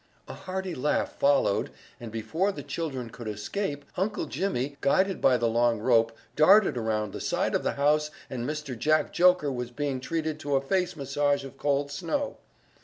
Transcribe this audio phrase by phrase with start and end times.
[0.27, 1.69] A hearty laugh followed
[1.99, 7.13] and before the children could escape Uncle Jimmy, guided by the long rope, darted around
[7.13, 8.75] the side of the house and Mr.
[8.75, 12.37] Jack Joker was being treated to a face massage of cold snow.